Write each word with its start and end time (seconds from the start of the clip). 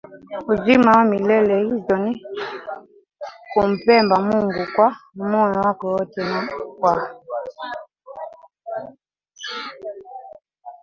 uzima 0.53 0.89
wa 0.97 1.03
milele 1.05 1.63
hizo 1.65 1.97
ni 1.97 2.25
kumpenda 3.53 4.15
Mungu 4.19 4.67
kwa 4.75 4.97
moyo 5.13 5.59
wako 5.61 5.87
wote 5.87 6.23
na 6.23 6.49
kwa 6.79 6.93